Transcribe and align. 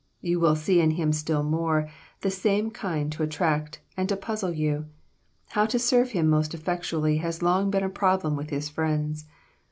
You 0.19 0.39
will 0.39 0.55
see 0.55 0.81
in 0.81 0.89
him 0.97 1.13
still 1.13 1.43
more 1.43 1.81
of 1.81 1.89
the 2.21 2.31
same 2.31 2.71
kind 2.71 3.11
to 3.11 3.21
attract 3.21 3.81
and 3.95 4.09
to 4.09 4.17
puzzle 4.17 4.49
you. 4.51 4.87
How 5.49 5.67
to 5.67 5.77
serve 5.77 6.09
him 6.13 6.27
most 6.27 6.55
effectually 6.55 7.17
has 7.17 7.43
long 7.43 7.69
been 7.69 7.83
a 7.83 7.87
problem 7.87 8.35
with 8.35 8.49
his 8.49 8.67
friends. 8.67 9.25